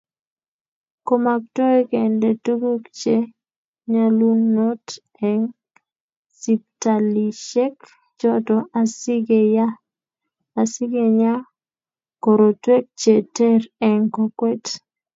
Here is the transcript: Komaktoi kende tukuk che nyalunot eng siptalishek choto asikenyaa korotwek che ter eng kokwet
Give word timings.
Komaktoi 1.07 1.79
kende 1.91 2.29
tukuk 2.43 2.83
che 2.99 3.15
nyalunot 3.91 4.85
eng 5.29 5.43
siptalishek 6.39 7.75
choto 8.19 8.55
asikenyaa 10.61 11.45
korotwek 12.23 12.85
che 12.99 13.13
ter 13.35 13.61
eng 13.89 14.03
kokwet 14.15 14.65